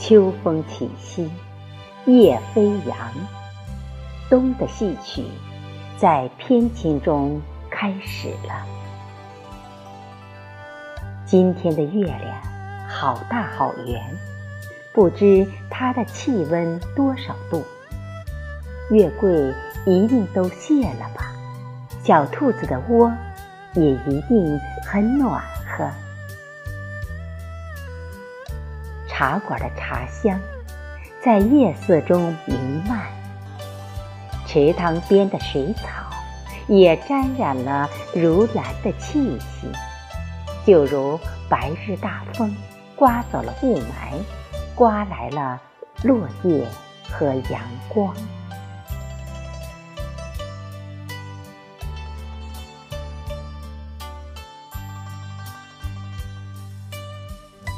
[0.00, 1.30] 秋风起兮，
[2.06, 2.96] 叶飞扬。
[4.30, 5.22] 冬的戏曲
[5.98, 7.38] 在偏晴中
[7.70, 8.64] 开始了。
[11.26, 12.42] 今天的月亮
[12.88, 14.02] 好大好圆，
[14.94, 17.62] 不知它的气温多少度？
[18.90, 19.52] 月桂
[19.84, 21.30] 一定都谢了吧？
[22.02, 23.12] 小兔子的窝
[23.74, 25.86] 也一定很暖和。
[29.20, 30.40] 茶馆的茶香
[31.22, 32.54] 在夜色中弥
[32.88, 33.02] 漫，
[34.46, 36.06] 池塘边的水草
[36.68, 39.70] 也沾染了如兰的气息，
[40.64, 41.20] 就如
[41.50, 42.56] 白日大风
[42.96, 43.84] 刮走了雾霾，
[44.74, 45.60] 刮来了
[46.02, 46.66] 落叶
[47.12, 47.60] 和阳
[47.90, 48.16] 光，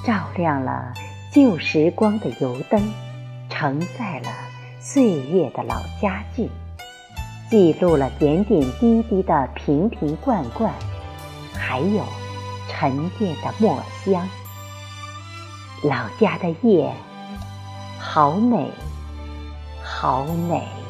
[0.06, 0.94] 照亮了。
[1.32, 2.78] 旧时光的油灯，
[3.48, 4.28] 承载了
[4.78, 6.50] 岁月的老家具，
[7.48, 10.70] 记录了点点滴滴的瓶瓶罐罐，
[11.54, 12.04] 还有
[12.68, 14.28] 沉淀的墨香。
[15.82, 16.92] 老家的夜，
[17.98, 18.70] 好美，
[19.82, 20.81] 好美。